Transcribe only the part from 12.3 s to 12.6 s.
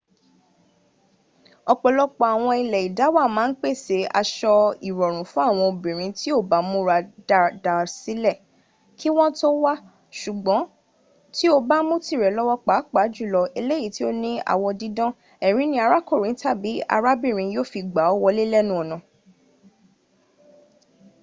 lọwọ